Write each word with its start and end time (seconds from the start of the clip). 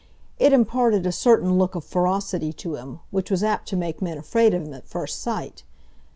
It 0.39 0.51
imparted 0.51 1.05
a 1.05 1.11
certain 1.11 1.59
look 1.59 1.75
of 1.75 1.83
ferocity 1.83 2.51
to 2.53 2.73
him, 2.75 3.01
which 3.11 3.29
was 3.29 3.43
apt 3.43 3.67
to 3.67 3.75
make 3.77 4.01
men 4.01 4.17
afraid 4.17 4.51
of 4.55 4.63
him 4.63 4.73
at 4.73 4.87
first 4.87 5.21
sight. 5.21 5.61